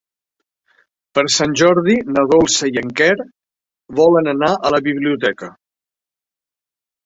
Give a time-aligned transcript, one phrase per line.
[1.17, 3.13] Per Sant Jordi na Dolça i en Quer
[4.03, 5.55] volen anar a la biblioteca.